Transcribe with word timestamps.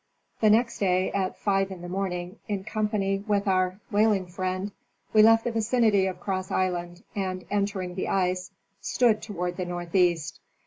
The 0.39 0.49
next 0.49 0.79
day 0.79 1.11
at 1.11 1.37
5 1.37 1.69
in 1.69 1.81
the 1.83 1.87
morning, 1.87 2.39
in 2.47 2.63
company 2.63 3.19
with 3.27 3.47
our 3.47 3.79
whaling 3.91 4.25
friend, 4.25 4.71
we 5.13 5.21
left 5.21 5.43
the 5.43 5.51
vicinity 5.51 6.07
of 6.07 6.19
Cross 6.19 6.49
island 6.49 7.03
and, 7.15 7.45
entering 7.51 7.93
the 7.93 8.07
ice, 8.07 8.49
stood 8.81 9.21
toward 9.21 9.57
the 9.57 9.65
northeast. 9.65 10.39